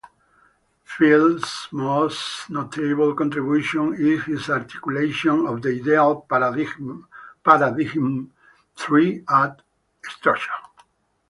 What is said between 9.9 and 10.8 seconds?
structure".